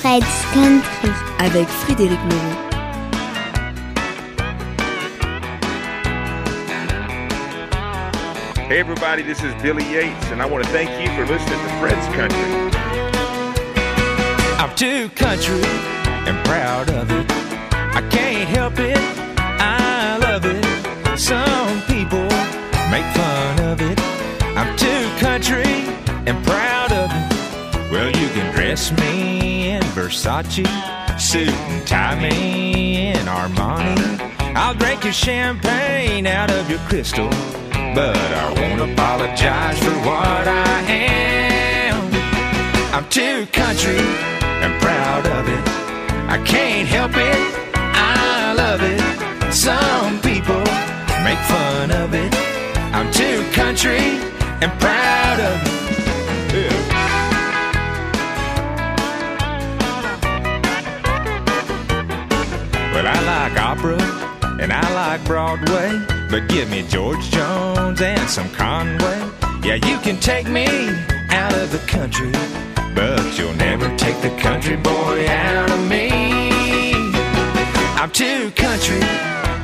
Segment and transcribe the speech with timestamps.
[0.00, 2.68] Fred's Country avec Frédéric Moreau.
[8.68, 11.68] Hey everybody, this is Billy Yates, and I want to thank you for listening to
[11.80, 12.68] Fred's Country.
[14.58, 15.62] I'm too country
[16.26, 17.26] and proud of it.
[17.72, 18.98] I can't help it,
[19.38, 20.64] I love it.
[21.18, 22.28] Some people
[22.90, 23.98] make fun of it.
[24.56, 25.64] I'm too country
[26.26, 26.77] and proud of it.
[27.98, 30.64] Well, you can dress me in Versace,
[31.18, 34.20] suit and tie me in Armani.
[34.54, 37.28] I'll drink your champagne out of your crystal,
[37.96, 41.98] but I won't apologize for what I am.
[42.94, 45.68] I'm too country and proud of it.
[46.30, 47.40] I can't help it,
[47.74, 49.52] I love it.
[49.52, 50.62] Some people
[51.24, 52.32] make fun of it.
[52.94, 54.20] I'm too country
[54.62, 55.87] and proud of it.
[62.98, 63.96] Well, I like opera
[64.60, 69.20] and I like Broadway, but give me George Jones and some Conway.
[69.62, 70.66] Yeah, you can take me
[71.30, 72.32] out of the country,
[72.96, 76.10] but you'll never take the country boy out of me.
[78.00, 79.00] I'm too country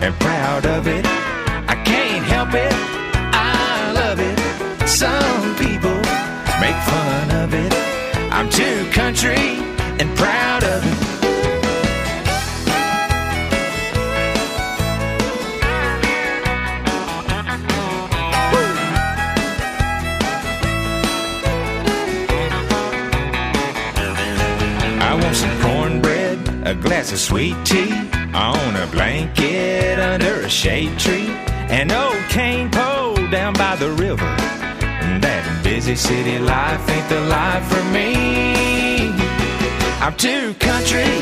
[0.01, 1.05] and proud of it.
[1.05, 2.73] I can't help it,
[3.35, 4.89] I love it.
[4.89, 5.99] Some people
[6.61, 7.75] make fun of it.
[8.33, 9.59] I'm too country
[9.99, 11.14] and proud of it.
[26.75, 27.93] A glass of sweet tea,
[28.35, 31.29] on a blanket under a shade tree,
[31.69, 34.31] an old cane pole down by the river.
[35.25, 38.09] That busy city life ain't the life for me.
[40.05, 41.13] I'm too country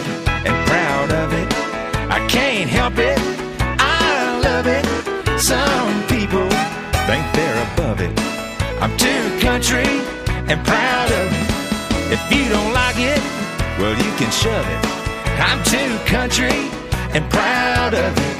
[0.46, 1.48] and proud of it.
[2.10, 3.18] I can't help it.
[3.78, 4.84] I love it.
[5.40, 6.48] Some people
[7.08, 8.14] think they're above it.
[8.82, 9.90] I'm too country
[10.50, 12.12] and proud of it.
[12.16, 13.20] If you don't like it,
[13.78, 14.91] well, you can shove it.
[15.38, 16.70] I'm too country
[17.14, 18.32] and proud of it.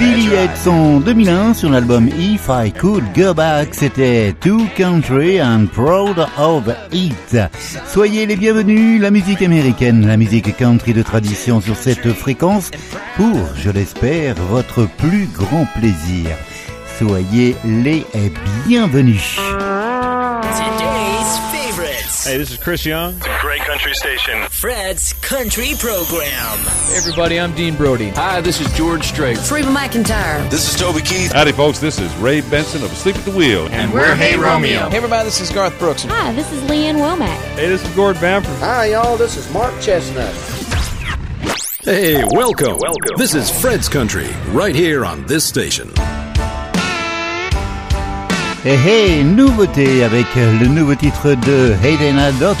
[0.00, 5.66] Billy Yates en 2001 sur l'album If I Could Go Back, c'était Too Country and
[5.66, 7.36] Proud of It.
[7.86, 12.70] Soyez les bienvenus, la musique américaine, la musique country de tradition sur cette fréquence
[13.16, 16.30] pour, je l'espère, votre plus grand plaisir.
[17.00, 18.04] Soyez les
[18.66, 19.36] bienvenus.
[20.44, 22.26] Today's favorites.
[22.26, 23.14] Hey, this is Chris Young.
[23.16, 24.42] It's a great country station.
[24.50, 26.58] Fred's Country Program.
[26.58, 28.10] Hey everybody, I'm Dean Brody.
[28.10, 29.38] Hi, this is George Strait.
[29.50, 30.46] Reba McEntire.
[30.50, 31.32] This is Toby Keith.
[31.32, 31.78] Howdy, folks.
[31.78, 33.64] This is Ray Benson of Sleep at the Wheel.
[33.64, 34.90] And, and we're, we're Hey Romeo.
[34.90, 36.02] Hey everybody, this is Garth Brooks.
[36.02, 37.40] Hi, this is Lee Ann Womack.
[37.54, 38.56] Hey, this is Gord Bamford.
[38.56, 39.16] Hi, y'all.
[39.16, 40.34] This is Mark Chesnutt.
[41.82, 42.76] Hey, welcome.
[42.76, 43.16] Welcome.
[43.16, 45.90] This is Fred's Country, right here on this station.
[48.62, 52.58] Hey, hey, nouveauté avec le nouveau titre de Hayden Haddock,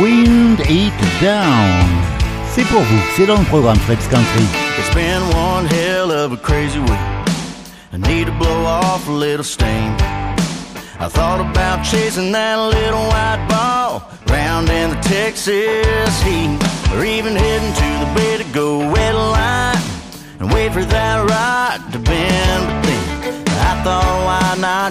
[0.00, 1.88] Wind It Down.
[2.54, 4.44] C'est pour vous, c'est dans le programme Fred's Country.
[4.78, 7.00] It's been one hell of a crazy week.
[7.92, 9.96] I need to blow off a little steam.
[11.00, 16.56] I thought about chasing that little white ball round in the Texas heat,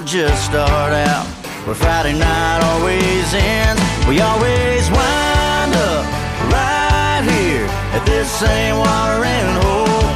[0.10, 1.28] just start out
[1.70, 3.78] where Friday night always ends?
[4.10, 6.02] We always wind up
[6.50, 10.10] right here at this same watering hole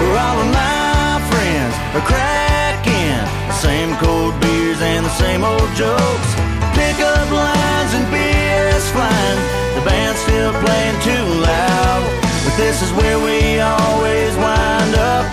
[0.00, 5.68] where all of my friends are cracking the same cold beers and the same old
[5.76, 6.30] jokes.
[6.72, 9.40] Pick up lines and beers flying.
[9.76, 12.00] The band's still playing too loud,
[12.48, 15.28] but this is where we always wind up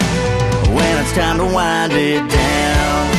[0.67, 3.10] when it's time to wind it down.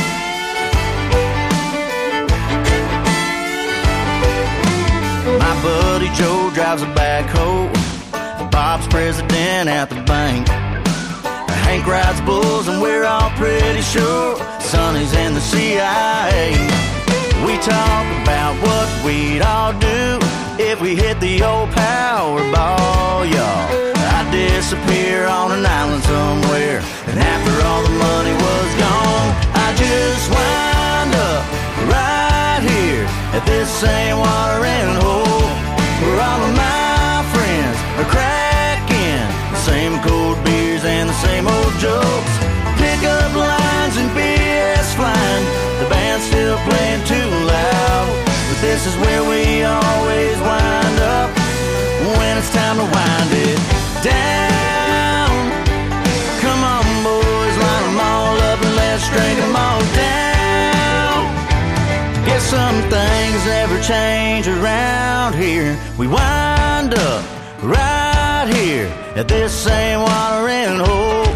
[6.75, 8.51] Drives a backhoe.
[8.51, 10.47] Bob's president at the bank.
[11.65, 16.51] Hank rides bulls, and we're all pretty sure Sonny's in the CIA.
[17.45, 20.19] We talk about what we'd all do
[20.57, 23.65] if we hit the old Powerball, y'all.
[24.15, 30.25] I'd disappear on an island somewhere, and after all the money was gone, I just
[30.37, 31.43] wind up
[31.93, 33.05] right here
[33.37, 35.62] at this same watering hole
[36.01, 41.73] where all of my friends are cracking the same cold beers and the same old
[41.79, 42.33] jokes.
[42.81, 45.45] Pickup lines and BS flying,
[45.79, 48.09] the band's still playing too loud.
[48.49, 51.29] But this is where we always wind up
[52.17, 53.59] when it's time to wind it
[54.03, 55.31] down.
[56.43, 60.32] Come on, boys, line them all up and let's drink them all down
[62.43, 65.77] some things never change around here.
[65.97, 67.23] We wind up
[67.61, 71.31] right here at this same watering hole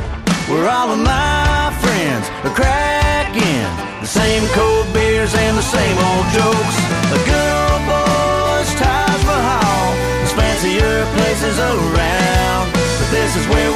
[0.49, 3.67] where all of my friends are cracking
[4.01, 6.77] the same cold beers and the same old jokes.
[7.15, 9.89] A good old boy's ties for all
[10.19, 13.66] There's fancier places around, but this is where.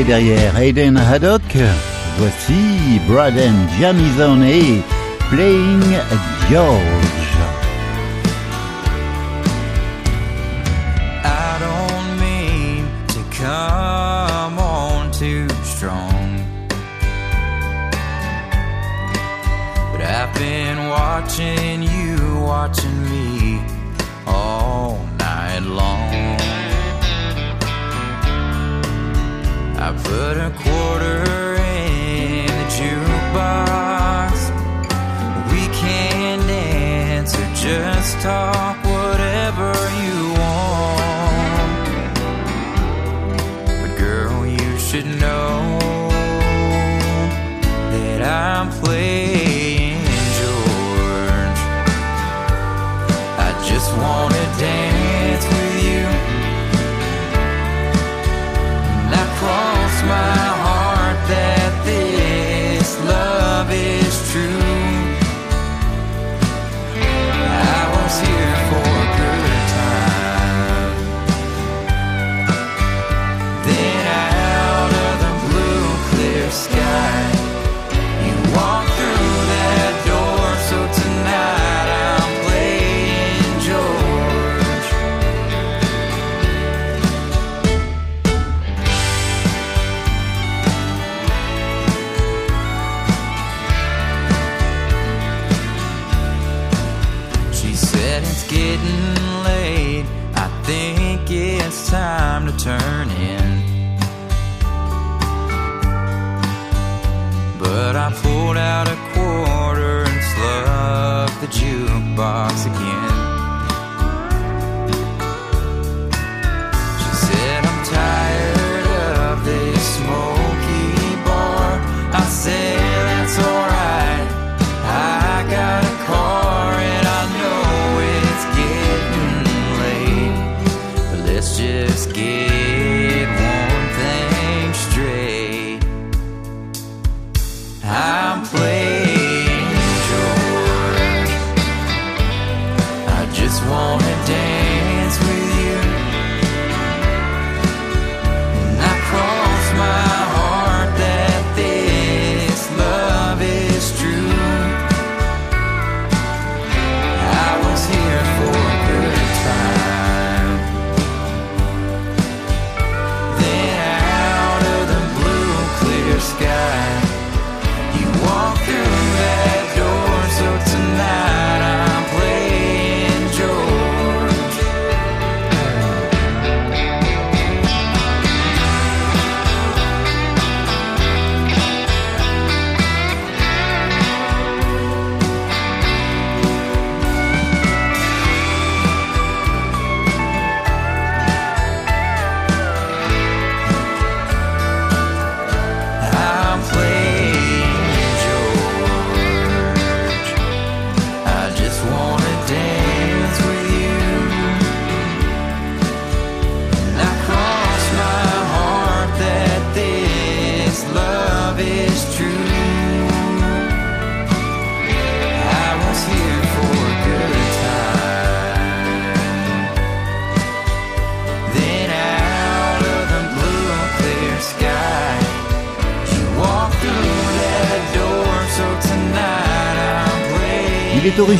[0.00, 1.42] Et derrière Hayden Haddock,
[2.16, 4.80] voici Braden Jamison et
[5.30, 5.82] Playing
[6.50, 7.09] George.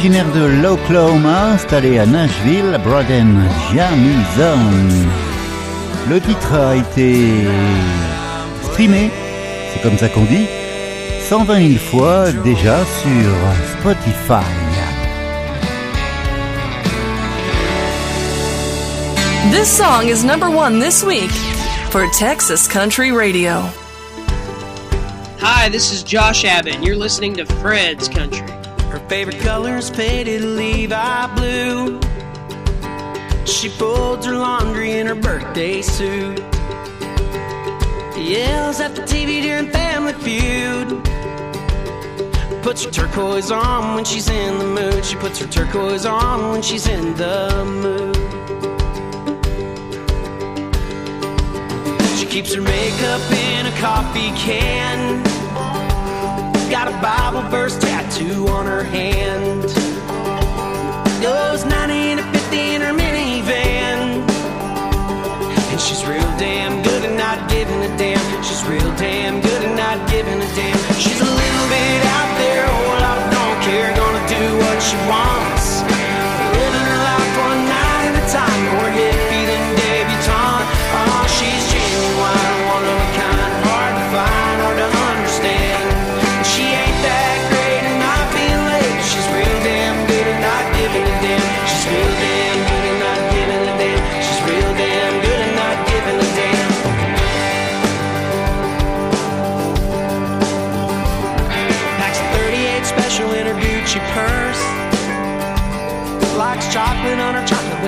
[0.00, 4.59] originaire de l'Oklahoma, installé à Nashville, Braden Jamison.
[6.09, 7.45] Le titre a été
[8.62, 9.11] streamé,
[9.71, 10.47] c'est comme ça qu'on dit,
[11.28, 14.47] 120 000 fois déjà sur Spotify.
[19.50, 21.33] This song is number one this week
[21.90, 23.69] for Texas Country Radio.
[25.40, 28.40] Hi, this is Josh Abbott, you're listening to Fred's Country.
[29.11, 32.00] Favorite color is faded Levi blue.
[33.45, 36.38] She folds her laundry in her birthday suit.
[38.17, 41.02] Yells at the TV during Family Feud.
[42.62, 45.05] Puts her turquoise on when she's in the mood.
[45.05, 48.17] She puts her turquoise on when she's in the mood.
[52.17, 55.21] She keeps her makeup in a coffee can.
[56.71, 57.76] Got a Bible verse
[58.21, 59.62] tattoo on her hand.
[61.23, 64.29] Goes 90 to 50 in her minivan.
[65.71, 68.43] And she's real damn good at not giving a damn.
[68.43, 70.77] She's real damn good at not giving a damn.
[70.95, 73.97] She's a little bit out there, a whole lot of don't care.
[73.97, 75.40] Gonna do what she wants.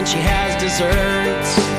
[0.04, 1.71] She has desserts.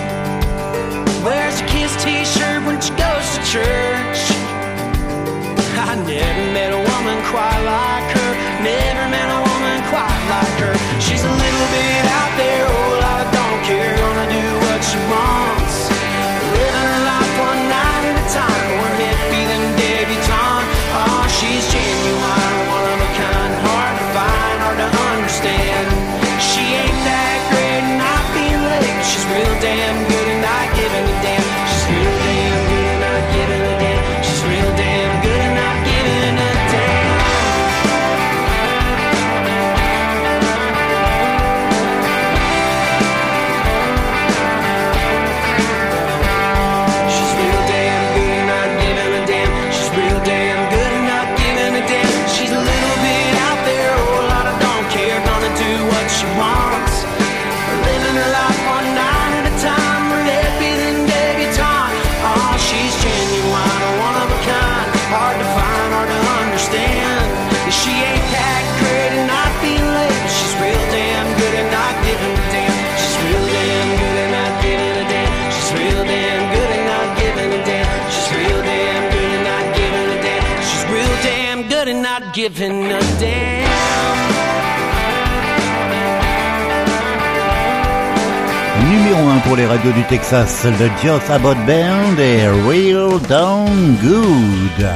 [88.90, 94.88] Numéro 1 pour les radios du Texas, le Joss Abbott Band et Real Down Good.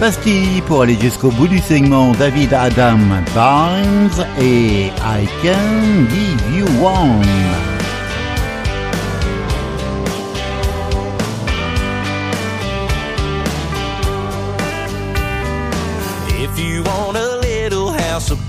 [0.00, 2.98] Pastille pour aller jusqu'au bout du segment David Adam
[3.34, 7.73] Barnes et I Can Give You One.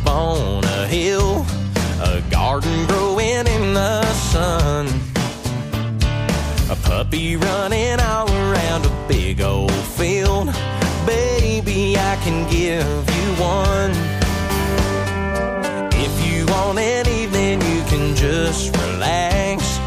[0.08, 1.46] On a hill,
[2.02, 4.88] a garden growing in the sun,
[6.70, 10.48] a puppy running all around a big old field,
[11.06, 12.86] baby, I can give
[13.18, 13.92] you one.
[15.94, 19.80] If you want an evening, you can just relax,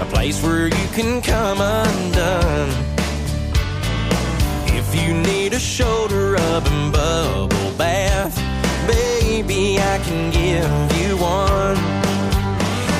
[0.00, 2.70] a place where you can come undone.
[4.68, 8.45] If you need a shoulder rub and bubble bath,
[9.42, 11.76] baby, I can give you one.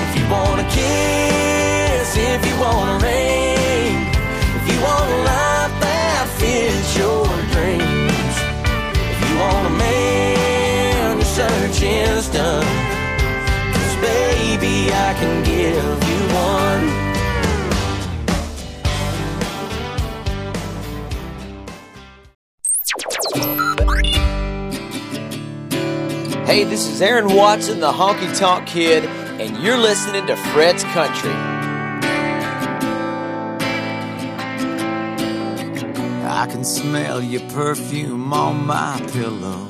[0.05, 3.97] If you want a kiss, if you want a ring,
[4.59, 7.25] if you want a life that fits your
[7.55, 8.37] dreams,
[9.13, 12.67] if you want a man, your search is done.
[13.73, 16.06] Cause baby, I can give
[26.57, 31.31] Hey, this is Aaron Watson, the Honky Tonk Kid, and you're listening to Fred's Country.
[36.25, 39.69] I can smell your perfume on my pillow.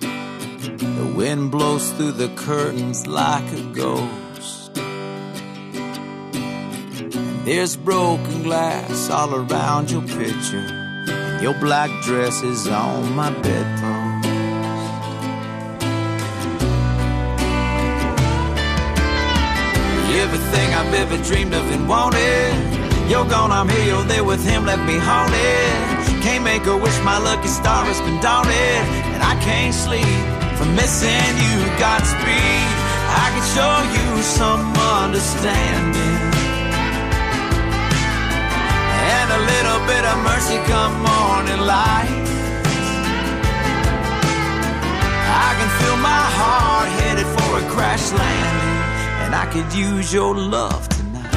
[0.00, 4.76] The wind blows through the curtains like a ghost.
[7.16, 11.38] And There's broken glass all around your picture.
[11.40, 13.97] Your black dress is on my bedpost.
[20.28, 22.52] Everything I've ever dreamed of and wanted.
[23.08, 25.72] You're gone, I'm here, you're there with him, left me haunted.
[26.20, 28.84] Can't make a wish, my lucky star has been daunted.
[29.16, 30.20] And I can't sleep
[30.60, 32.68] from missing you, Godspeed.
[33.08, 34.68] I can show you some
[35.00, 36.20] understanding.
[39.16, 42.12] And a little bit of mercy come morning light.
[45.40, 48.57] I can feel my heart headed for a crash landing.
[49.28, 51.34] And I could use your love tonight.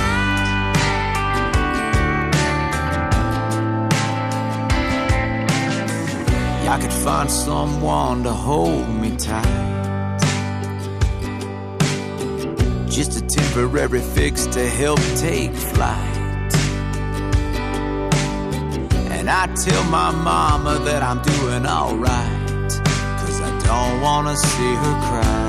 [6.69, 10.21] I could find someone to hold me tight.
[12.87, 16.55] Just a temporary fix to help take flight.
[19.17, 22.71] And I tell my mama that I'm doing alright.
[23.19, 25.40] Cause I don't wanna see her cry.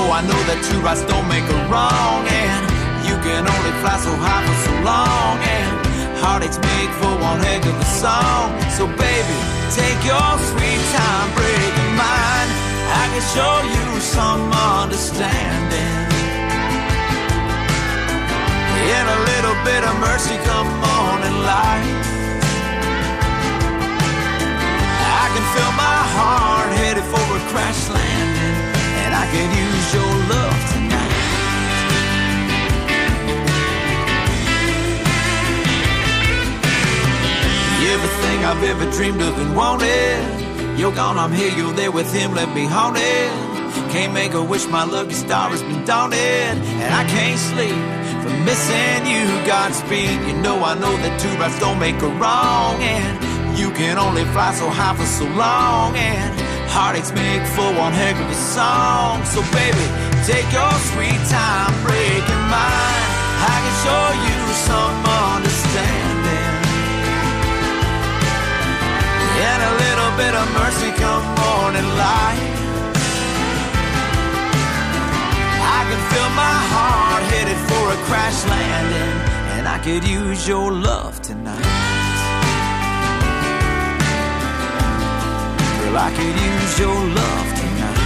[0.00, 2.62] Know I know that two rights don't make a wrong And
[3.04, 5.72] you can only fly so high for so long And
[6.22, 8.56] heartaches make for one heck of a song.
[8.76, 9.38] So baby,
[9.76, 12.50] take your sweet time breaking mine
[13.00, 14.42] I can show you some
[14.80, 15.98] understanding.
[18.90, 21.86] And a little bit of mercy come morning light.
[25.22, 28.09] I can feel my heart headed for a crash landing
[29.10, 31.10] And I could use your love tonight.
[37.90, 42.34] Everything I've ever dreamed of and wanted You're gone, I'm here, you're there with him,
[42.34, 43.32] let me haunted
[43.90, 47.74] Can't make a wish, my lucky star has been daunted And I can't sleep
[48.22, 50.20] from missing you, Godspeed.
[50.28, 54.24] You know I know that two rights don't make a wrong And you can only
[54.26, 59.24] fly so high for so long And heartaches make for one heck of a song.
[59.24, 59.86] So baby,
[60.24, 63.10] take your sweet time breaking mine
[63.42, 64.96] I can show you some
[65.32, 66.52] understanding.
[69.50, 72.42] And a little bit of mercy come morning light.
[75.76, 79.16] I can feel my heart headed for a crash landing.
[79.56, 81.79] And I could use your love tonight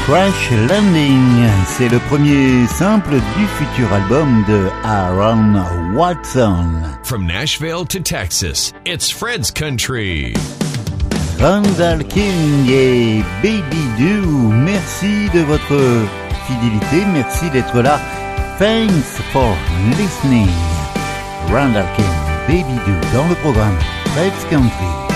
[0.07, 6.83] Crash Landing, c'est le premier simple du futur album de Aaron Watson.
[7.03, 10.35] From Nashville to Texas, it's Fred's Country.
[11.41, 15.79] Randall King et Baby Do, merci de votre
[16.47, 17.99] fidélité, merci d'être là.
[18.59, 19.57] Thanks for
[19.99, 20.49] listening.
[21.51, 22.07] Randall King,
[22.47, 23.79] Baby Do dans le programme
[24.15, 25.14] Fred's Country.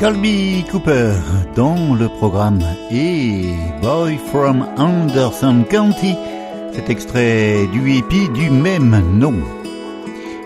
[0.00, 1.12] Colby Cooper
[1.54, 6.16] dans le programme et Boy from Anderson County,
[6.72, 9.34] cet extrait du hippie du même nom.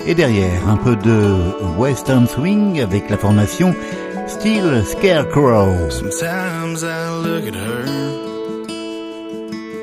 [0.09, 3.73] Et derrière, un peu de Western Swing avec la formation
[4.27, 5.89] Steel Scarecrow.
[5.89, 7.85] Sometimes I look at her.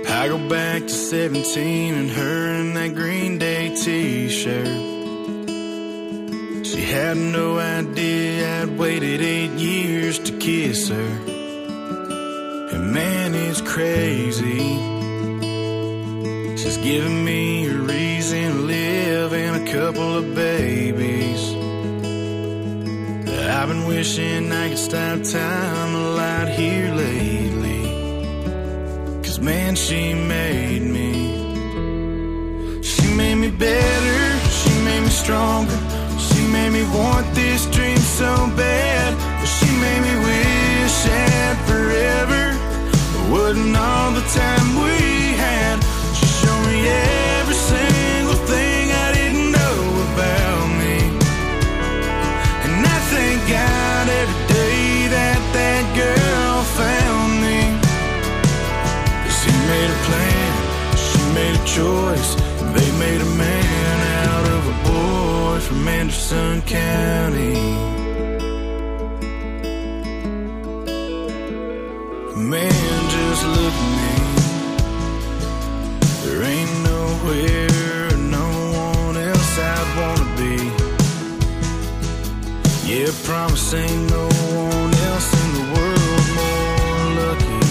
[0.06, 4.68] I go back to 17 and her in that Green Day t-shirt.
[6.66, 8.21] She had no idea
[8.62, 11.12] I'd waited eight years to kiss her.
[12.72, 14.60] And man, it's crazy.
[16.58, 21.42] She's giving me a reason to live and a couple of babies.
[23.50, 27.82] I've been wishing I could stop time a lot here lately.
[29.24, 31.14] Cause man, she made me.
[32.84, 35.80] She made me better, she made me stronger.
[36.20, 39.12] She made me want this dream so bad.
[39.56, 42.44] She made me wish that forever
[43.34, 45.78] wasn't all the time we had.
[46.18, 46.78] She showed me
[47.40, 49.80] every single thing I didn't know
[50.10, 50.98] about me.
[52.66, 54.86] And I thank God every day
[55.18, 57.60] that that girl found me.
[59.26, 60.52] Cause he made a plan,
[61.06, 62.32] she made a choice.
[62.76, 68.01] They made a man out of a boy from Anderson County.
[77.24, 80.56] Nowhere, no one else I'd wanna be.
[82.88, 87.62] Yeah, promise ain't no one else in the world more lucky.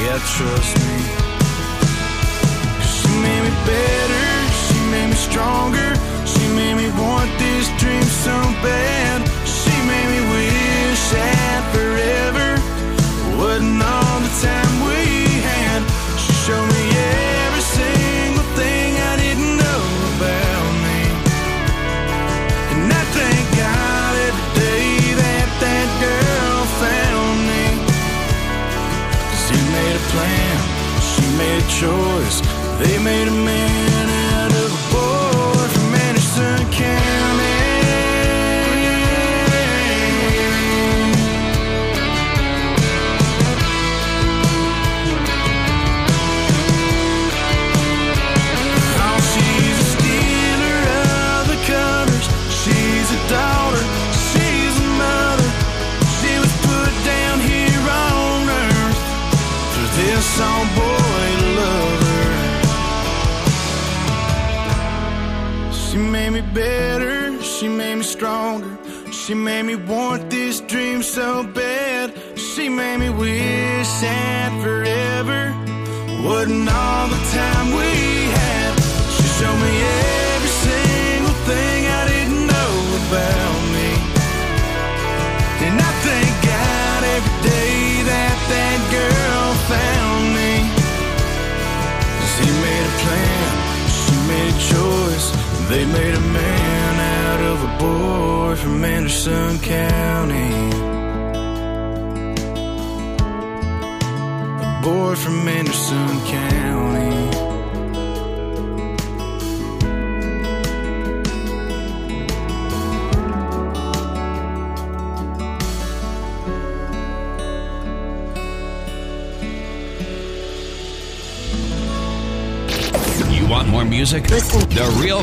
[0.00, 0.96] Yeah, trust me.
[2.92, 4.28] She made me better,
[4.64, 5.90] she made me stronger,
[6.26, 9.18] she made me want this dream so bad.
[9.46, 12.48] She made me wish that forever
[13.38, 14.07] wasn't all
[31.78, 32.40] choice.
[32.80, 33.67] They made a man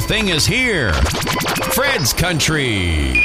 [0.08, 0.94] thing is here.
[1.74, 3.24] Fred's Country.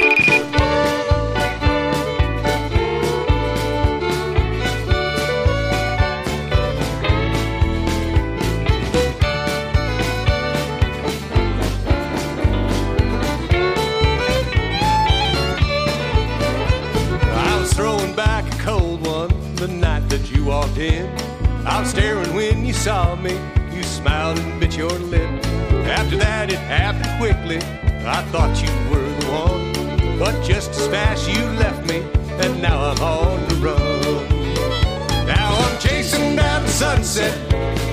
[17.31, 21.07] I was throwing back a cold one the night that you walked in.
[21.67, 23.37] I was staring when you saw me.
[24.01, 25.29] Smiled and bit your lip.
[25.85, 27.57] After that, it happened quickly.
[28.03, 30.17] I thought you were the one.
[30.17, 32.01] But just as fast you left me,
[32.43, 35.27] and now I'm on the run.
[35.27, 37.33] Now I'm chasing down the sunset,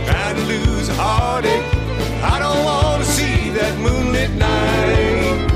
[0.07, 1.69] trying to lose a heartache.
[2.25, 5.53] I don't want to see that moonlit night.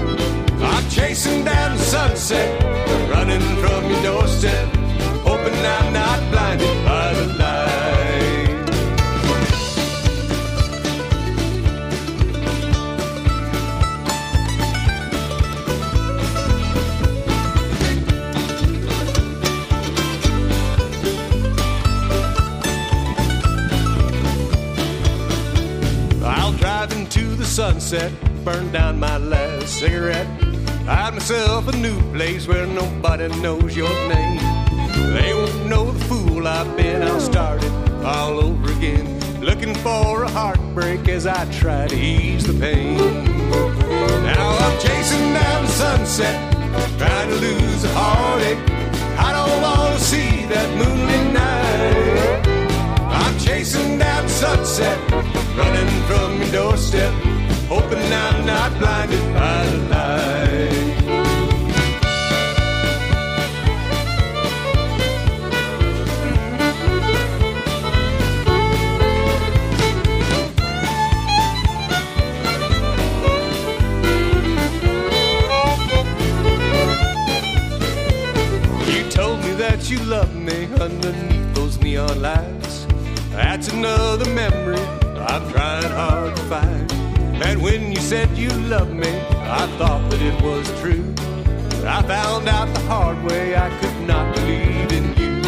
[0.60, 2.48] I'm chasing down the sunset,
[3.08, 4.68] running from your doorstep,
[27.92, 30.26] sunset, burned down my last cigarette.
[30.88, 34.40] I had myself a new place where nobody knows your name.
[35.12, 37.02] They won't know the fool I've been.
[37.02, 37.70] I'll start it
[38.02, 39.06] all over again.
[39.42, 42.96] Looking for a heartbreak as I try to ease the pain.
[44.24, 46.36] Now I'm chasing down the sunset,
[46.98, 48.58] trying to lose a heartache.
[49.18, 52.48] I don't want to see that moonlit night.
[53.20, 54.98] I'm chasing down the sunset,
[55.58, 57.12] running from your doorstep,
[57.74, 60.72] hoping I'm not blinded by the light.
[78.86, 82.86] You told me that you loved me underneath those neon lights.
[83.30, 84.84] That's another memory
[85.16, 87.01] I'm trying hard to find.
[87.44, 89.10] And when you said you loved me,
[89.60, 91.12] I thought that it was true.
[91.80, 95.42] But I found out the hard way I could not believe in you.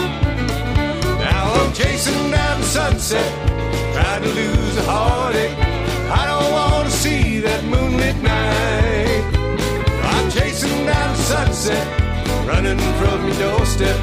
[1.28, 3.30] Now I'm chasing down the sunset,
[3.94, 5.56] trying to lose a heartache.
[6.20, 9.24] I don't want to see that moonlit night.
[10.12, 11.86] I'm chasing down the sunset,
[12.46, 13.96] running from your doorstep,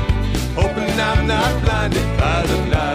[0.55, 2.90] hoping I'm not blinded by the light.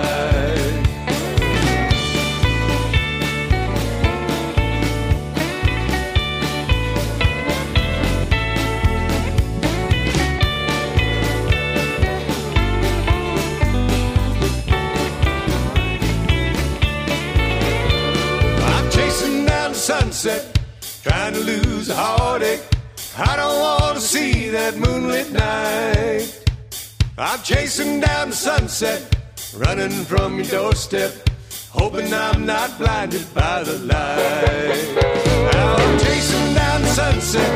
[19.86, 20.58] Sunset,
[21.04, 22.60] trying to lose a heartache.
[23.16, 26.26] I don't want to see that moonlit night.
[27.16, 29.00] I'm chasing down the sunset,
[29.56, 31.12] running from your doorstep,
[31.70, 35.52] hoping I'm not blinded by the light.
[35.52, 37.50] Now I'm chasing down the sunset,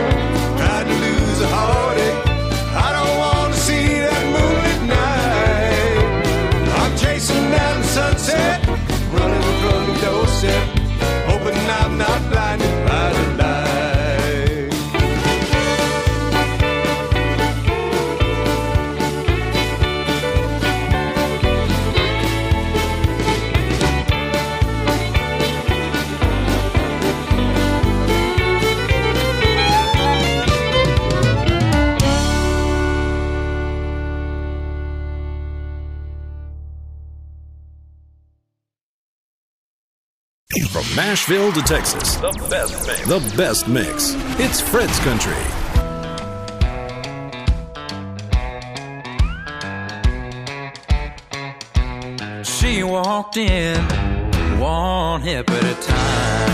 [0.56, 1.89] trying to lose a heartache.
[40.96, 43.06] Nashville to Texas, The best mix.
[43.06, 44.14] the best mix.
[44.40, 45.36] It's Fred's Country.
[52.42, 53.76] She walked in
[54.58, 56.50] one hip at a time.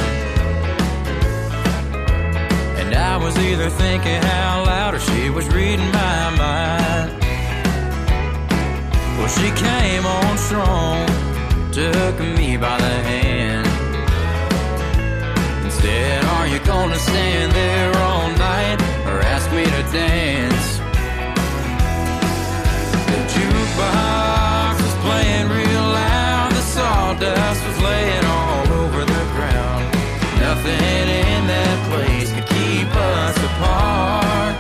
[2.80, 7.22] And I was either thinking how loud or she was reading my mind.
[9.18, 11.06] Well, she came on strong,
[11.72, 13.25] took me by the hand.
[15.86, 20.66] Said, Are you gonna stand there all night or ask me to dance?
[23.10, 26.50] The jukebox was playing real loud.
[26.58, 29.84] The sawdust was laying all over the ground.
[30.46, 34.54] Nothing in that place could keep us apart.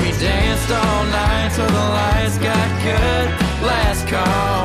[0.00, 3.26] We danced all night till the lights got cut.
[3.70, 4.63] Last call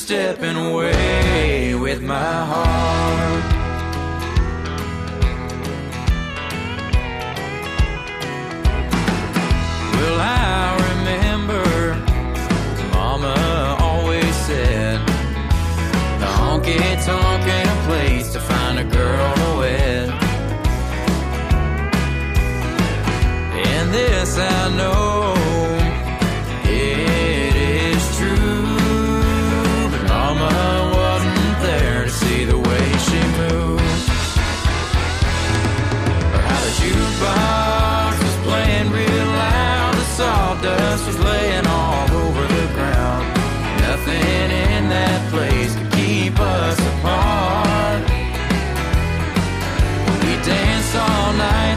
[0.00, 3.44] stepping away with my heart.
[9.94, 11.64] Well, I remember
[12.94, 14.98] Mama always said
[16.18, 20.08] the honky tonk ain't a place to find a girl to wed.
[23.66, 25.19] And this I know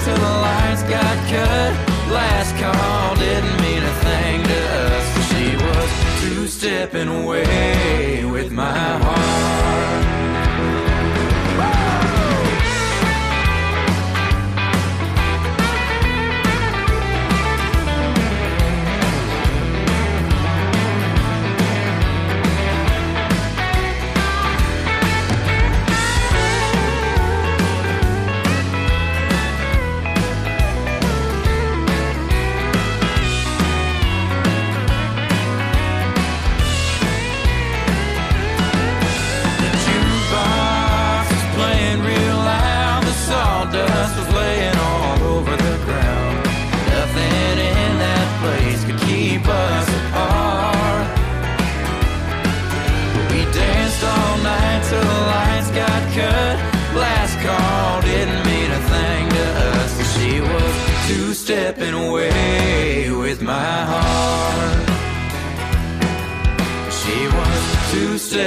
[0.04, 1.72] till the lights got cut.
[2.12, 4.60] Last call didn't mean a thing to
[4.92, 5.06] us.
[5.30, 5.90] She was
[6.22, 9.03] two stepping away with my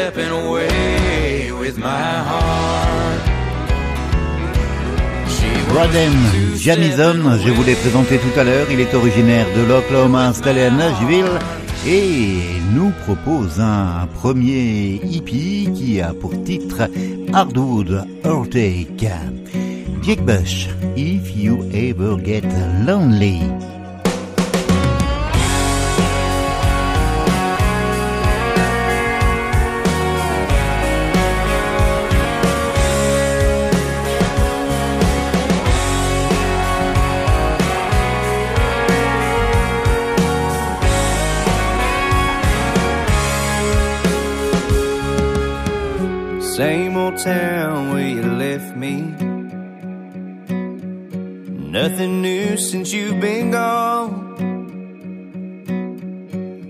[0.06, 3.22] stepping away with my heart.
[5.74, 6.14] Rodem
[6.56, 10.70] Jamison, je vous l'ai présenté tout à l'heure, il est originaire de l'Oklahoma installé à
[10.70, 11.38] Nashville
[11.86, 12.38] et
[12.72, 16.88] nous propose un premier hippie qui a pour titre
[17.32, 19.10] Hardwood Heartache.
[20.02, 22.46] Jake Bush, If You Ever Get
[22.86, 23.40] Lonely.
[46.56, 49.02] Same old town where you left me.
[51.70, 54.14] Nothing new since you've been gone.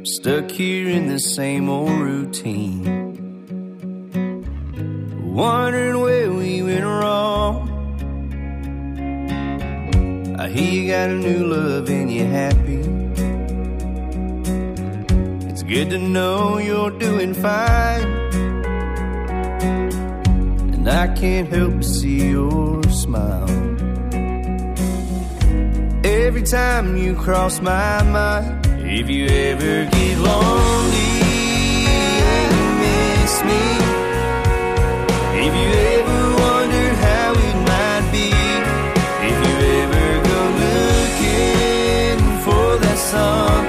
[0.05, 2.83] Stuck here in the same old routine.
[5.33, 7.71] Wondering where we went wrong.
[10.37, 12.83] I hear you got a new love and you're happy.
[15.49, 18.26] It's good to know you're doing fine.
[20.87, 23.51] And I can't help but see your smile.
[26.05, 31.15] Every time you cross my mind, if you ever get lonely
[31.91, 33.65] and miss me,
[35.45, 35.69] if you
[35.99, 38.31] ever wonder how it might be,
[39.27, 43.66] if you ever go looking for that something,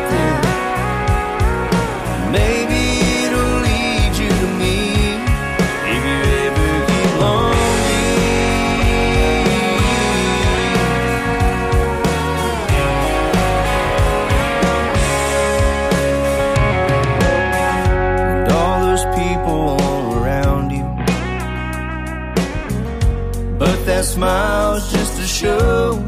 [24.18, 26.04] smile's just to show.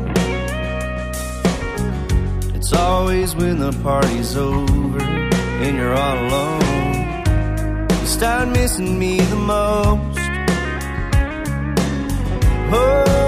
[2.55, 4.99] It's always when the party's over
[5.63, 7.85] and you're all alone.
[8.01, 10.19] You start missing me the most.
[12.71, 13.18] Oh,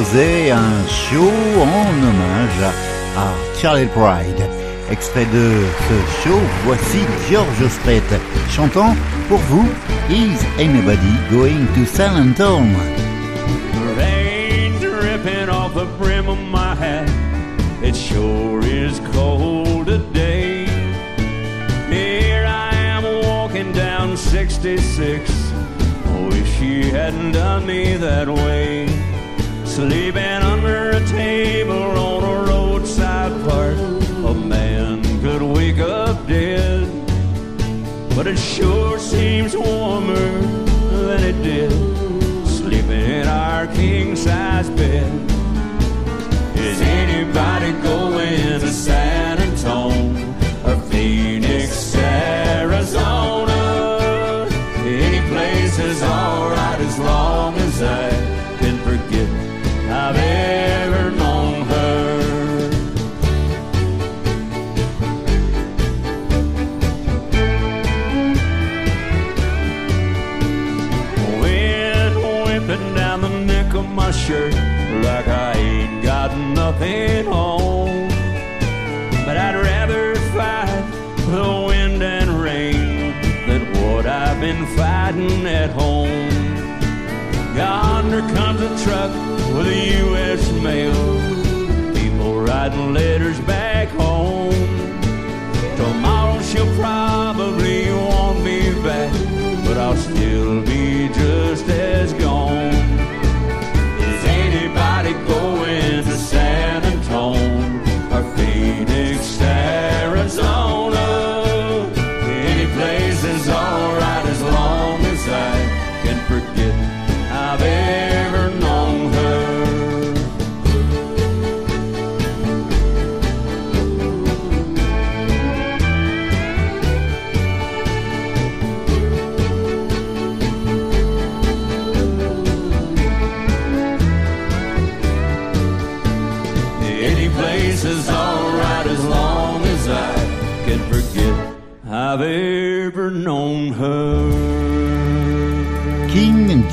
[0.00, 1.28] un show
[1.60, 2.72] en hommage
[3.16, 4.48] à Charlie Pride.
[4.92, 8.02] Extrait de ce show, voici George Strait
[8.48, 8.94] chantant
[9.28, 9.66] pour vous
[10.08, 12.78] Is Anybody Going to San Antonio?
[13.96, 17.08] Rain dripping off the brim of my hat.
[17.82, 20.66] It sure is cold today.
[21.90, 25.28] Here I am walking down 66.
[26.06, 28.87] Oh, if she hadn't done me that way.
[29.78, 33.76] Sleeping under a table on a roadside park.
[34.26, 36.82] A man could wake up dead.
[38.16, 41.70] But it sure seems warmer than it did
[42.48, 44.57] sleeping in our king size
[79.28, 80.90] But I'd rather fight
[81.26, 83.12] the wind and rain
[83.46, 86.30] than what I've been fighting at home.
[87.54, 89.12] Yonder comes a truck
[89.54, 90.50] with a U.S.
[90.62, 90.94] mail.
[91.94, 94.54] People writing letters back home.
[95.76, 99.12] Tomorrow she'll probably want me back,
[99.66, 102.67] but I'll still be just as gone.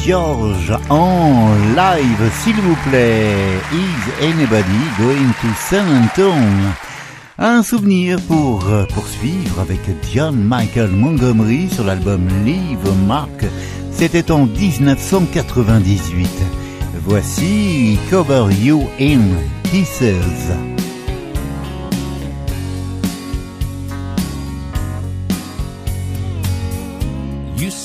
[0.05, 3.57] George en live, s'il vous plaît.
[3.73, 6.73] Is anybody going to San Antone?
[7.39, 9.79] Un souvenir pour euh, poursuivre avec
[10.13, 13.45] John Michael Montgomery sur l'album Leave Mark.
[13.91, 16.29] C'était en 1998.
[17.03, 19.21] Voici Cover You In
[19.63, 20.74] Kisses.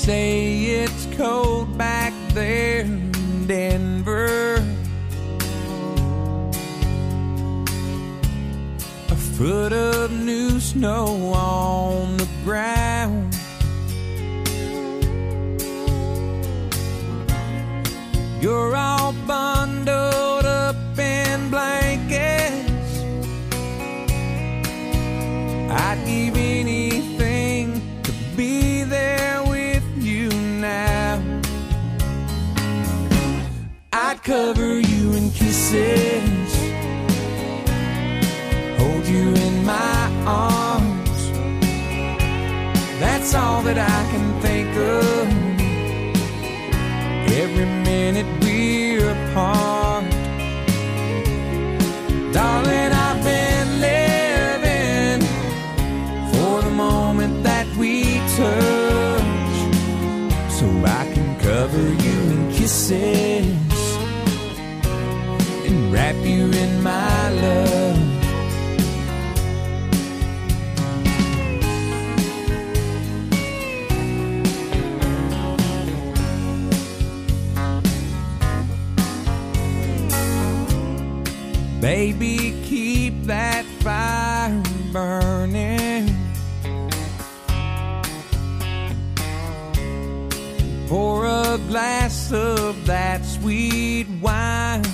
[0.01, 4.55] Say it's cold back there in Denver.
[9.09, 13.37] A foot of new snow on the ground.
[18.41, 23.03] You're all bundled up in blankets.
[25.69, 26.60] I'd give anything
[34.31, 36.51] cover you in kisses,
[38.79, 41.21] hold you in my arms.
[43.01, 45.27] That's all that I can think of.
[47.43, 50.05] Every minute we're apart,
[52.31, 55.21] darling, I've been living
[56.31, 59.57] for the moment that we touch,
[60.57, 60.67] so
[60.99, 63.70] I can cover you in kisses
[65.91, 68.11] wrap you in my love.
[81.81, 84.63] Baby, keep that fire
[84.93, 86.15] burning.
[90.87, 94.90] Pour a glass of that sweet wine.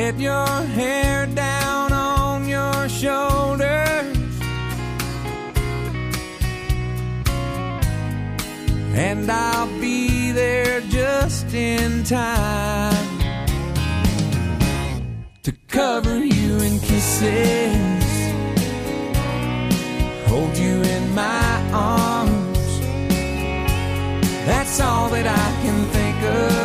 [0.00, 0.46] Let your
[0.78, 4.16] hair down on your shoulders.
[8.94, 13.18] And I'll be there just in time
[15.42, 18.12] to cover you in kisses,
[20.28, 22.70] hold you in my arms.
[24.46, 26.57] That's all that I can think of.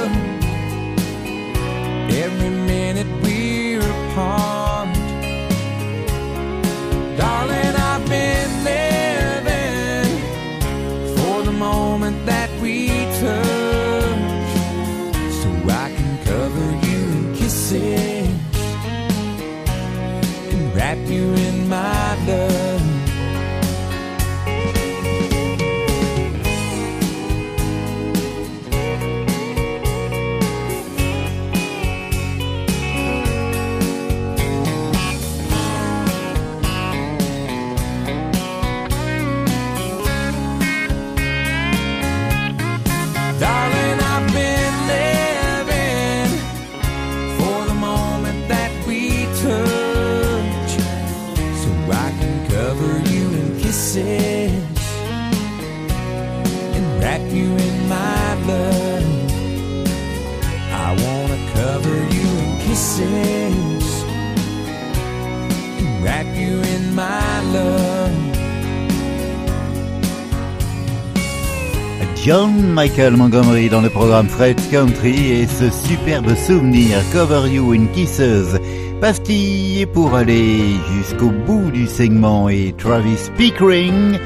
[72.25, 77.87] John Michael Montgomery dans le programme Fred's Country et ce superbe souvenir Cover You in
[77.87, 78.57] Kisses.
[79.01, 84.17] Pastille pour aller jusqu'au bout du segment et Travis Pickering,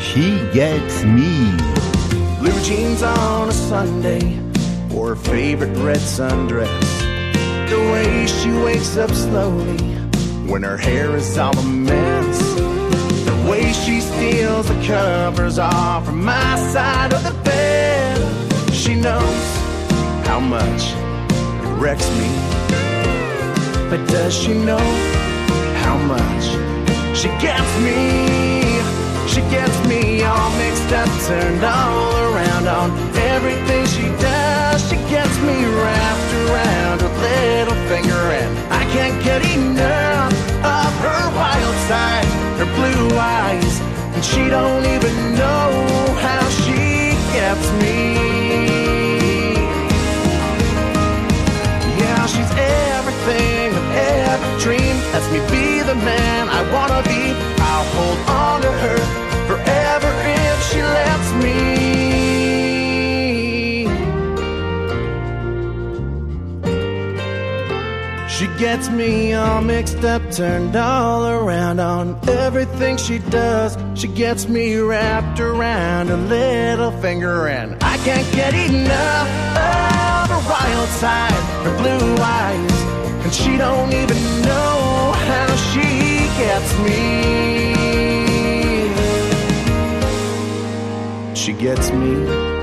[0.00, 1.56] She Gets Me.
[2.40, 4.36] Blue jeans on a Sunday,
[4.92, 6.66] or her favorite red sundress.
[7.68, 9.78] The way she wakes up slowly
[10.48, 12.53] when her hair is all a mess.
[13.84, 18.16] She steals the covers off from my side of the bed.
[18.72, 19.44] She knows
[20.26, 20.94] how much
[21.62, 22.30] it wrecks me.
[23.90, 24.86] But does she know
[25.84, 26.44] how much
[27.14, 28.80] she gets me?
[29.28, 34.80] She gets me all mixed up, turned all around on everything she does.
[34.88, 40.32] She gets me wrapped around her little finger, and I can't get enough
[40.64, 43.80] of her wild side, her blue eyes,
[44.14, 45.70] and she don't even know
[46.26, 48.14] how she gets me.
[52.00, 52.52] Yeah, she's
[52.94, 53.92] everything I've
[54.30, 55.02] ever dreamed.
[55.12, 57.22] Lets me be the man I wanna be.
[57.70, 58.98] I'll hold on to her
[59.48, 60.10] forever
[60.46, 61.93] if she lets me.
[68.58, 73.76] Gets me all mixed up, turned all around on everything she does.
[73.98, 80.50] She gets me wrapped around her little finger, and I can't get enough of her
[80.50, 81.32] wild side,
[81.64, 82.82] her blue eyes,
[83.24, 87.34] and she don't even know how she gets me.
[91.34, 92.53] She gets me.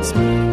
[0.00, 0.50] Gets me.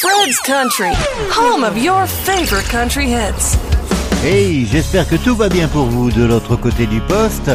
[0.00, 0.92] Fred's Country,
[1.30, 3.56] home of your favorite country hits.
[4.22, 7.50] Hey, j'espère que tout va bien pour vous de l'autre côté du poste,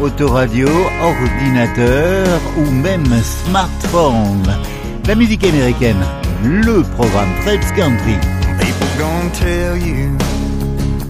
[0.00, 0.68] autoradio,
[1.02, 4.42] ordinateur ou même smartphone.
[5.06, 6.04] La musique américaine,
[6.42, 8.16] le programme Fred's Country.
[8.58, 10.16] People gonna tell you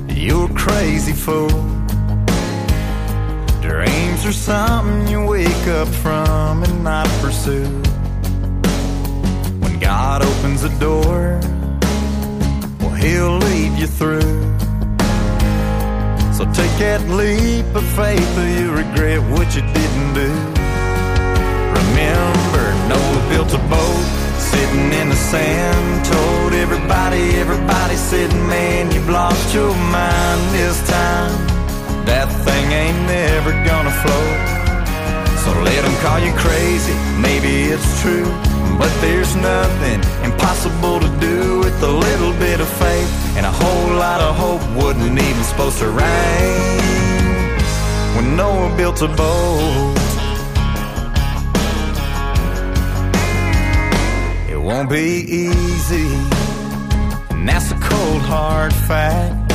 [0.09, 1.76] you're crazy fool.
[3.69, 7.67] Dreams are something you wake up from and not pursue.
[9.59, 11.41] When God opens a door,
[12.79, 14.21] well, He'll lead you through.
[16.33, 20.31] So take that leap of faith or you regret what you didn't do.
[21.81, 24.07] Remember, Noah built a boat
[24.39, 26.05] sitting in the sand.
[26.07, 31.56] Told everybody, everybody said, man, you've lost your mind this time.
[32.07, 34.39] That thing ain't never gonna float.
[35.43, 38.31] So let them call you crazy, maybe it's true.
[38.79, 43.11] But there's nothing impossible to do with a little bit of faith.
[43.37, 47.59] And a whole lot of hope wasn't even supposed to rain.
[48.17, 49.95] When Noah built a boat.
[54.49, 56.09] It won't be easy,
[57.31, 59.46] and that's a cold hard fact.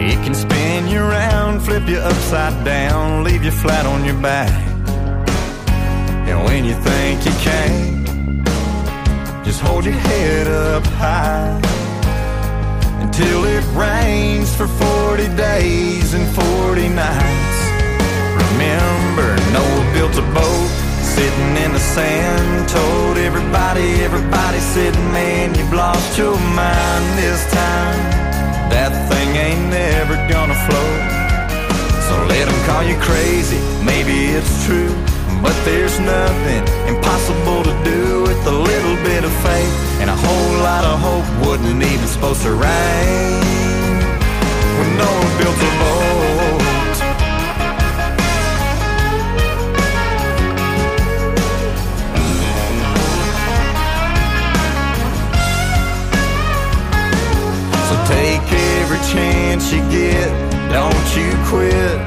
[0.00, 4.52] It can spin you around, flip you upside down, leave you flat on your back.
[6.28, 8.46] And when you think you can't,
[9.44, 11.60] just hold your head up high
[13.02, 17.58] until it rains for 40 days and 40 nights.
[18.44, 20.70] Remember, Noah built a boat
[21.02, 22.68] sitting in the sand.
[22.68, 28.27] Told everybody, everybody said, man, you've lost your mind this time.
[28.70, 31.00] That thing ain't never gonna float.
[32.06, 34.94] So let them call you crazy, maybe it's true.
[35.42, 39.74] But there's nothing impossible to do with a little bit of faith.
[40.00, 43.40] And a whole lot of hope wasn't even supposed to rain.
[44.78, 46.67] When Noah built a boat.
[59.12, 60.28] Chance you get,
[60.70, 61.98] don't you quit.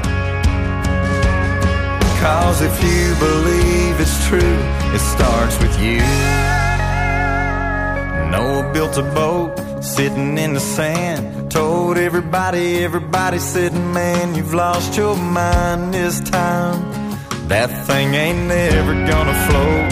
[2.22, 4.58] Cause if you believe it's true,
[4.96, 6.02] it starts with you.
[8.32, 11.52] Noah built a boat sitting in the sand.
[11.52, 16.80] Told everybody, everybody said, man, you've lost your mind this time.
[17.48, 19.92] That thing ain't never gonna float.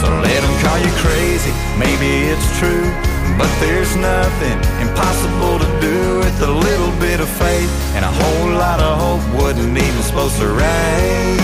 [0.00, 3.07] So let them call you crazy, maybe it's true.
[3.36, 7.70] But there's nothing impossible to do with a little bit of faith.
[7.94, 11.38] And a whole lot of hope wasn't even supposed to rain.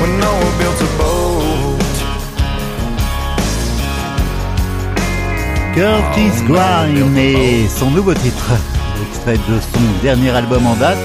[0.00, 1.82] When Noah built a boat.
[5.74, 8.52] Curtis Grime et son nouveau titre,
[9.08, 10.98] extrait de son dernier album en date,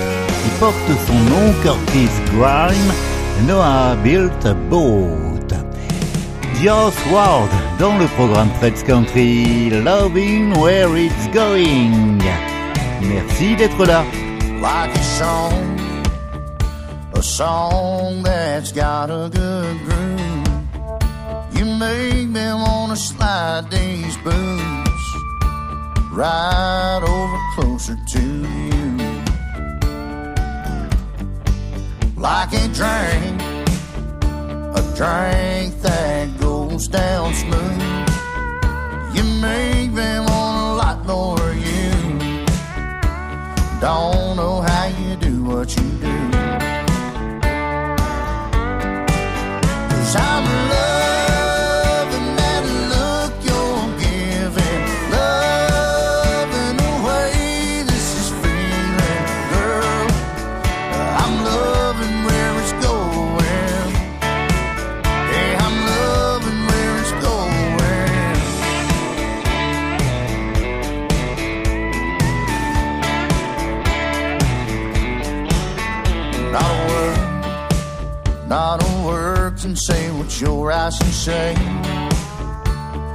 [0.43, 0.75] qui porte
[1.07, 2.91] son nom, Curtis Grime,
[3.47, 5.53] Noah Built a Boat.
[6.61, 7.49] Joss Ward
[7.79, 12.21] dans le programme Fred's Country, Loving Where It's Going.
[13.01, 14.03] Merci d'être là.
[14.61, 15.79] like a song,
[17.13, 20.47] a song that's got a good groove.
[21.53, 25.05] You make me wanna slide these boots
[26.11, 28.21] right over closer to
[28.71, 28.97] you.
[32.15, 33.41] Like a drink,
[34.75, 36.46] a drink that goes
[36.85, 38.07] down smooth.
[39.15, 42.45] You make me want a lot more of you.
[43.81, 46.31] Don't know how you do what you do.
[49.89, 51.16] Cause I'm loving
[80.41, 81.55] your eyes and say.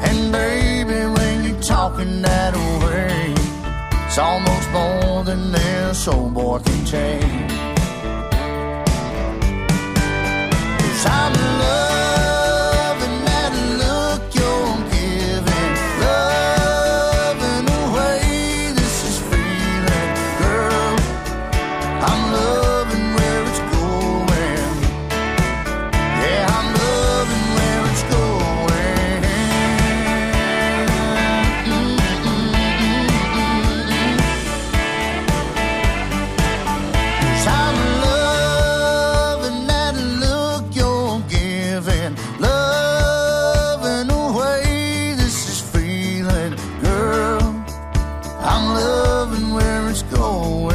[0.09, 3.35] And baby, when you're talking that way,
[4.07, 7.23] it's almost more than this old boy can take.
[10.81, 12.12] Cause I'm loving
[50.23, 50.72] where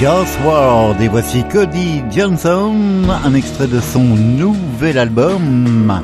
[0.00, 2.74] Joss Ward et voici Cody Johnson,
[3.22, 6.00] un extrait de son nouvel album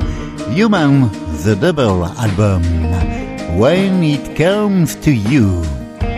[0.55, 1.09] Human,
[1.43, 2.61] the Double Album,
[3.57, 5.63] When It Comes to You.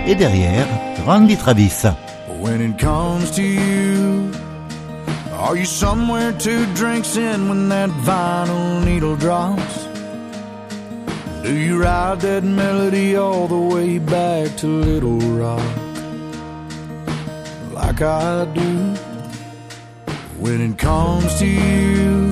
[0.05, 0.67] Et derrière,
[1.07, 1.85] Randy Travis.
[2.41, 4.29] When it comes to you,
[5.39, 9.87] are you somewhere two drinks in when that vinyl needle drops?
[11.43, 15.88] Do you ride that melody all the way back to Little Rock?
[17.99, 18.95] Like I do.
[20.39, 22.31] When it comes to you,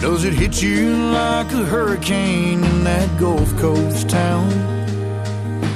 [0.00, 4.48] does it hit you like a hurricane in that Gulf Coast town?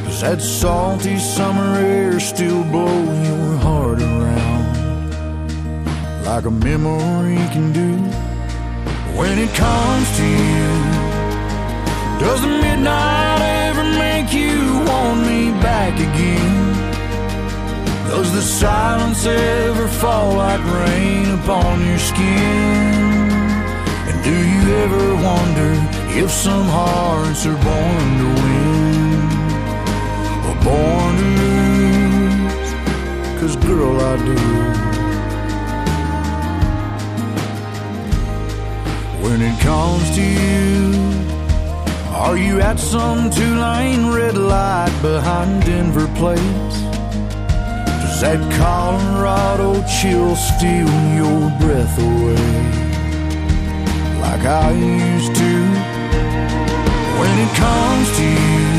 [0.04, 4.66] Does that salty summer air still blow your heart around
[6.24, 7.96] like a memory can do?
[9.18, 10.68] When it comes to you,
[12.20, 16.38] does the midnight ever make you want me back again?
[18.09, 22.94] Does the silence ever fall like rain upon your skin?
[24.09, 25.70] And do you ever wonder
[26.22, 28.78] if some hearts are born to win?
[30.48, 32.70] or born to lose.
[33.40, 34.38] Cause girl, I do.
[39.22, 40.94] When it comes to you,
[42.14, 46.88] are you at some two lane red light behind Denver plates?
[48.20, 52.50] That Colorado chill steal your breath away?
[54.18, 55.54] Like I used to.
[57.14, 58.74] When it comes to you,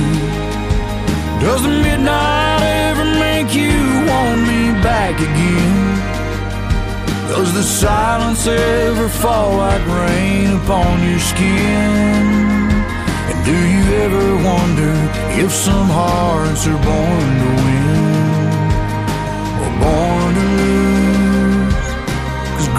[1.39, 3.79] does the midnight ever make you
[4.11, 5.87] want me back again?
[7.31, 12.27] Does the silence ever fall like rain upon your skin?
[13.31, 14.93] And do you ever wonder
[15.41, 17.88] if some hearts are born to win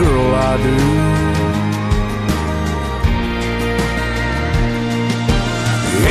[0.07, 0.77] I do.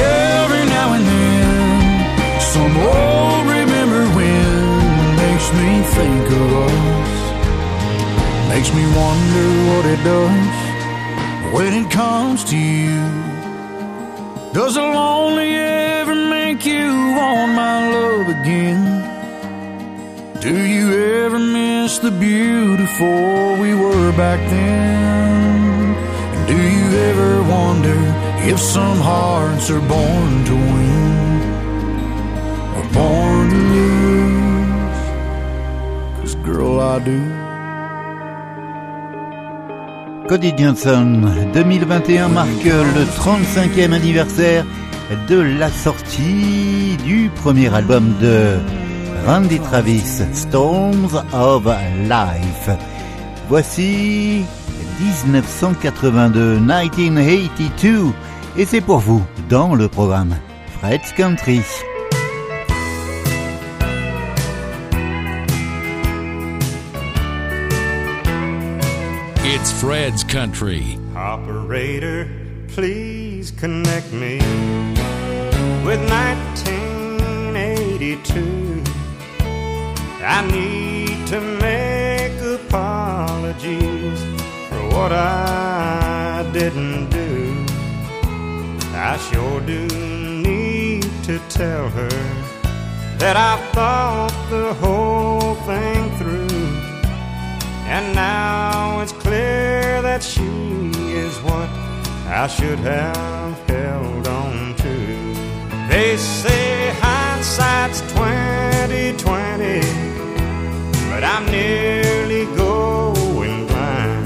[0.01, 7.11] Every now and then, some old remembered wind makes me think of us.
[8.49, 10.57] Makes me wonder what it does
[11.53, 13.01] when it comes to you.
[14.53, 16.87] Does a lonely ever make you
[17.17, 18.98] want my love again?
[20.41, 20.93] Do you
[21.25, 25.95] ever miss the beautiful we were back then?
[26.33, 27.99] And do you ever wonder
[28.47, 31.41] if some hearts are born to win?
[32.77, 35.01] Or born to lose?
[36.21, 37.19] Cause girl, I do.
[40.29, 44.65] Cody Johnson, 2021 marque le 35e anniversaire
[45.27, 48.57] de la sortie du premier album de
[49.25, 51.65] Randy Travis, Storms of
[52.07, 52.69] Life.
[53.47, 54.43] Voici
[54.99, 58.11] 1982, 1982,
[58.57, 60.35] et c'est pour vous dans le programme
[60.79, 61.61] Fred's Country.
[69.45, 70.97] It's Fred's Country.
[71.15, 72.27] Operator,
[72.67, 74.39] please connect me
[75.83, 78.68] with 1982.
[80.21, 84.21] I need to make apologies
[84.69, 87.65] for what I didn't do.
[88.93, 92.09] I sure do need to tell her
[93.17, 96.47] that I've thought the whole thing through.
[97.87, 101.69] And now it's clear that she is what
[102.27, 104.95] I should have held on to.
[105.89, 110.08] They say hindsight's 2020,
[111.19, 114.25] but I'm nearly going blind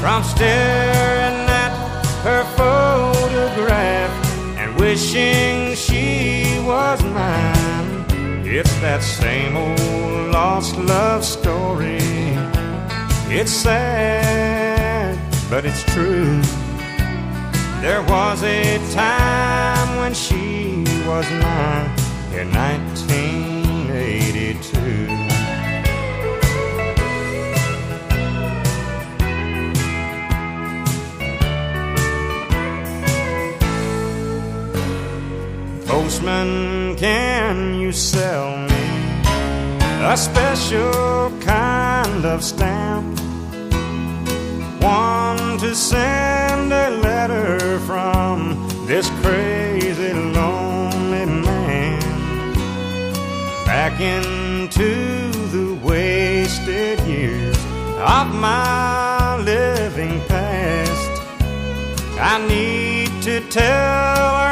[0.00, 1.72] from staring at
[2.22, 4.12] her photograph
[4.58, 8.04] and wishing she was mine.
[8.46, 11.98] It's that same old lost love story.
[13.28, 15.18] It's sad,
[15.50, 16.40] but it's true.
[17.80, 21.90] There was a time when she was mine
[22.38, 25.25] in 1982.
[36.26, 38.88] Can you sell me
[40.02, 43.20] a special kind of stamp?
[44.82, 52.54] One to send a letter from this crazy lonely man
[53.64, 57.56] back into the wasted years
[58.00, 61.22] of my living past.
[62.18, 64.45] I need to tell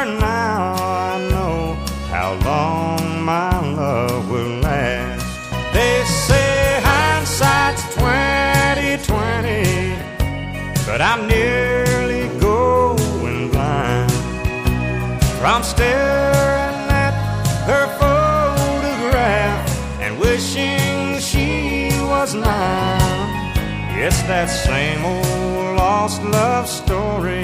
[26.05, 27.41] love story.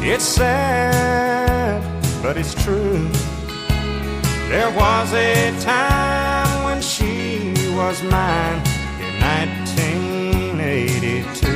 [0.00, 1.82] It's sad,
[2.22, 3.08] but it's true.
[4.48, 8.62] There was a time when she was mine
[9.00, 11.48] in 1982.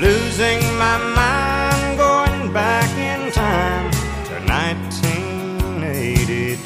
[0.00, 3.88] Losing my mind, going back in time
[4.28, 6.58] to 1982.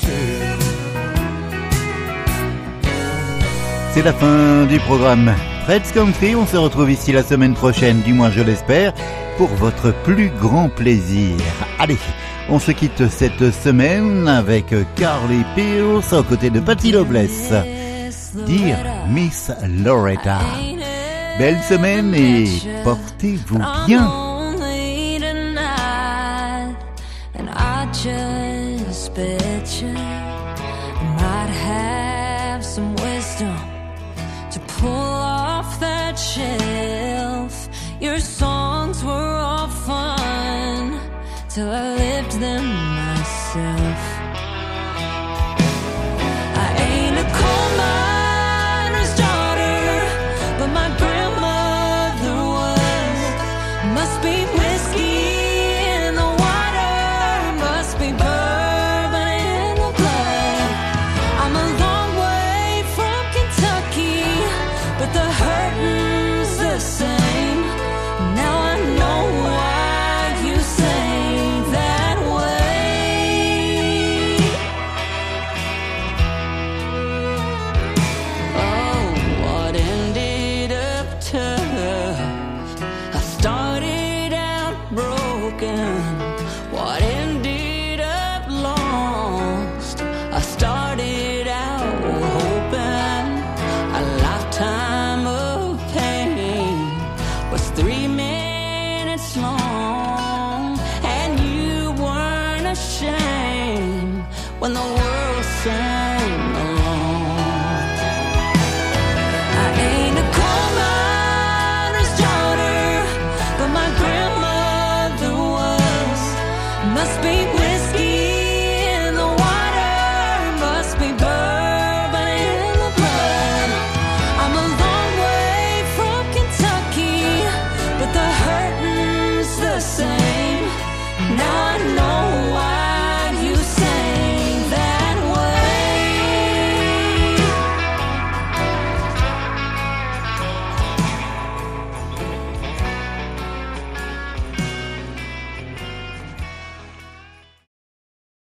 [3.92, 5.34] C'est la fin du programme
[5.64, 6.36] Fred's Country.
[6.36, 8.92] On se retrouve ici la semaine prochaine, du moins je l'espère,
[9.38, 11.36] pour votre plus grand plaisir.
[11.78, 11.98] Allez,
[12.48, 17.52] on se quitte cette semaine avec Carly Pierce aux côtés de Patty Loveless.
[18.46, 19.50] Dear Miss
[19.82, 20.40] Loretta.
[21.38, 22.46] Belle semaine et
[22.84, 24.23] portez-vous bien.